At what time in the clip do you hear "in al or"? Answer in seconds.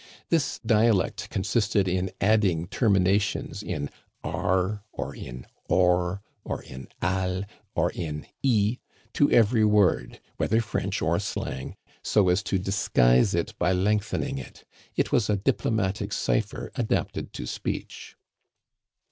6.63-7.91